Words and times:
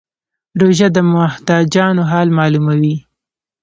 روژه 0.59 0.87
د 0.95 0.97
محتاجانو 1.13 2.01
حال 2.11 2.27
معلوموي. 2.37 2.95